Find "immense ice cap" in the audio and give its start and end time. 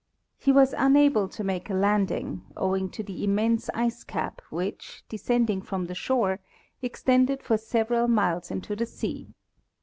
3.23-4.41